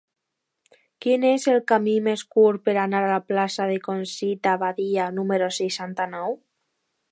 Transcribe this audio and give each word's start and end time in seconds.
Quin 1.05 1.25
és 1.31 1.43
el 1.51 1.59
camí 1.71 1.93
més 2.07 2.23
curt 2.37 2.63
per 2.69 2.75
anar 2.85 3.03
a 3.03 3.11
la 3.13 3.21
plaça 3.33 3.69
de 3.73 3.77
Conxita 3.89 4.57
Badia 4.67 5.07
número 5.21 5.53
seixanta-nou? 5.61 6.39